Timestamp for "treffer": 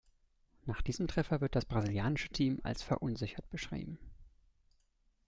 1.07-1.41